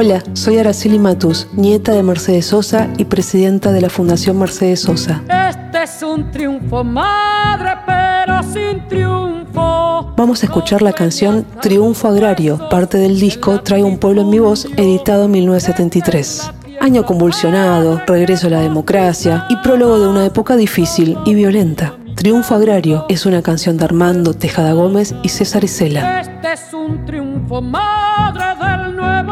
Hola, 0.00 0.22
soy 0.32 0.58
Araceli 0.58 0.96
Matus, 0.96 1.48
nieta 1.54 1.90
de 1.90 2.04
Mercedes 2.04 2.46
Sosa 2.46 2.88
y 2.98 3.06
presidenta 3.06 3.72
de 3.72 3.80
la 3.80 3.90
Fundación 3.90 4.38
Mercedes 4.38 4.82
Sosa. 4.82 5.24
Este 5.26 5.82
es 5.82 6.00
un 6.04 6.30
triunfo, 6.30 6.84
madre, 6.84 7.70
pero 7.84 8.40
sin 8.44 8.86
triunfo. 8.86 10.14
Vamos 10.16 10.40
a 10.44 10.46
escuchar 10.46 10.82
la 10.82 10.92
canción 10.92 11.44
Triunfo 11.60 12.06
Agrario, 12.06 12.68
parte 12.68 12.96
del 12.98 13.18
disco 13.18 13.60
Trae 13.62 13.82
un 13.82 13.98
pueblo 13.98 14.20
en 14.20 14.30
mi 14.30 14.38
voz, 14.38 14.68
editado 14.76 15.24
en 15.24 15.32
1973. 15.32 16.48
Año 16.80 17.04
convulsionado, 17.04 18.00
regreso 18.06 18.46
a 18.46 18.50
la 18.50 18.60
democracia 18.60 19.46
y 19.48 19.56
prólogo 19.56 19.98
de 19.98 20.06
una 20.06 20.24
época 20.24 20.54
difícil 20.54 21.18
y 21.24 21.34
violenta. 21.34 21.94
Triunfo 22.14 22.54
Agrario 22.54 23.04
es 23.08 23.26
una 23.26 23.42
canción 23.42 23.76
de 23.76 23.86
Armando 23.86 24.32
Tejada 24.32 24.74
Gómez 24.74 25.12
y 25.24 25.28
César 25.30 25.64
Isela. 25.64 26.20
Este 26.20 26.52
es 26.52 26.72
un 26.72 27.04
triunfo, 27.04 27.60
madre 27.60 28.44
del 28.64 28.96
nuevo 28.96 29.27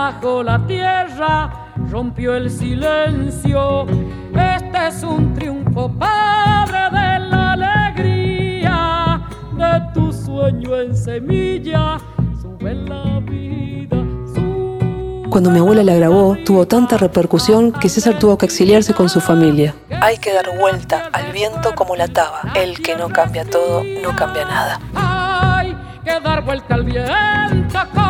bajo 0.00 0.42
la 0.42 0.58
tierra, 0.66 1.34
rompió 1.90 2.34
el 2.34 2.50
silencio. 2.50 3.86
Este 4.32 4.78
es 4.88 5.02
un 5.02 5.34
triunfo, 5.34 5.92
padre 5.92 6.84
de 6.98 7.18
la 7.30 7.52
alegría, 7.52 9.20
de 9.58 9.72
tu 9.92 10.10
sueño 10.10 10.80
en 10.80 10.96
semilla, 10.96 11.98
sube 12.40 12.74
la 12.74 13.20
vida. 13.20 13.98
Cuando 15.28 15.50
mi 15.50 15.58
abuela 15.58 15.82
la 15.82 15.94
grabó, 15.94 16.34
tuvo 16.46 16.66
tanta 16.66 16.96
repercusión 16.96 17.70
que 17.70 17.90
César 17.90 18.18
tuvo 18.18 18.38
que 18.38 18.46
exiliarse 18.46 18.94
con 18.94 19.10
su 19.10 19.20
familia. 19.20 19.74
Hay 20.00 20.16
que 20.16 20.32
dar 20.32 20.48
vuelta 20.58 21.10
al 21.12 21.30
viento 21.30 21.74
como 21.74 21.94
la 21.94 22.08
taba. 22.08 22.40
El 22.54 22.80
que 22.80 22.96
no 22.96 23.10
cambia 23.10 23.44
todo, 23.44 23.84
no 24.02 24.16
cambia 24.16 24.46
nada. 24.46 24.80
Hay 24.94 25.76
que 26.04 26.18
dar 26.20 26.42
vuelta 26.42 26.74
al 26.74 26.84
viento 26.84 27.78
como 27.94 28.09